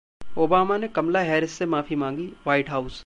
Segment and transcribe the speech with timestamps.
[0.37, 2.99] Obama ने Kamala Harris से माफी मांगी: व्हाइट हाउस